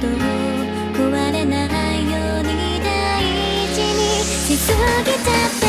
[0.00, 0.10] ことを
[0.96, 3.22] 壊れないように大
[3.74, 4.72] 事にしす
[5.04, 5.59] ぎちゃった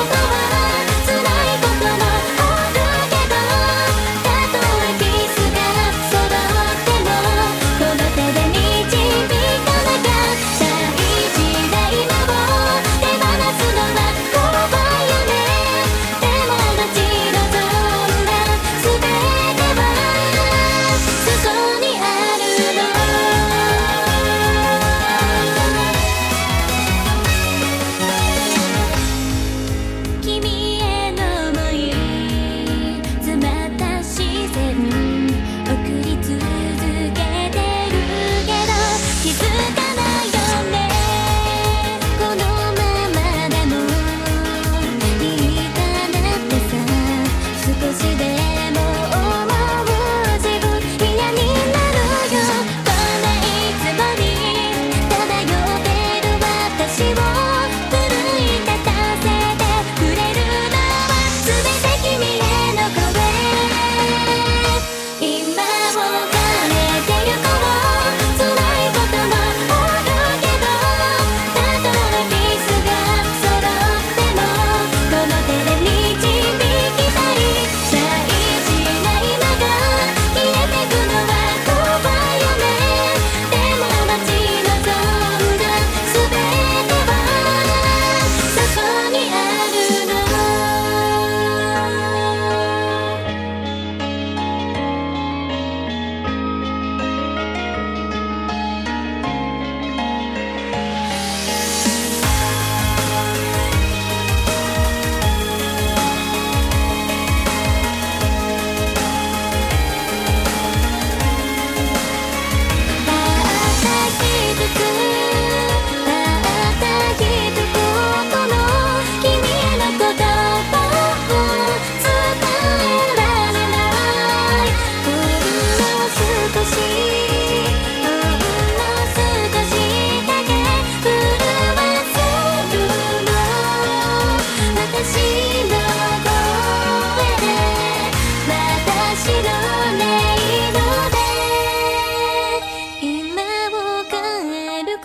[0.00, 0.39] 言葉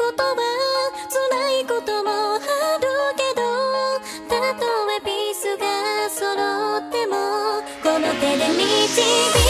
[0.05, 0.35] ことは
[1.09, 2.85] 辛いこともある
[3.17, 3.41] けど
[4.29, 4.61] たと
[4.97, 7.15] えピースが揃っても
[7.81, 9.01] この手で導
[9.33, 9.44] く